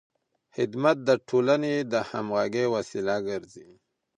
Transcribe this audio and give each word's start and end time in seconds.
خدمت 0.55 0.97
د 1.07 1.09
ټولنې 1.27 1.75
د 1.91 1.93
همغږۍ 2.09 2.65
وسیله 2.75 3.15
ګرځي. 3.27 3.69